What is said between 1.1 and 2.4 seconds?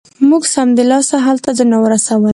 هلته ځانونه ورسول.